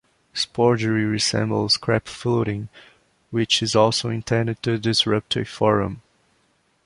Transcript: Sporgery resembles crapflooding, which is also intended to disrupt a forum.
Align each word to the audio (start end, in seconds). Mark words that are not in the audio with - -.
Sporgery 0.33 1.05
resembles 1.05 1.77
crapflooding, 1.77 2.69
which 3.29 3.61
is 3.61 3.75
also 3.75 4.09
intended 4.09 4.59
to 4.63 4.79
disrupt 4.79 5.35
a 5.35 5.45
forum. 5.45 6.01